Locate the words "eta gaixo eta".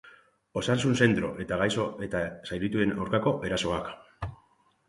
1.43-2.23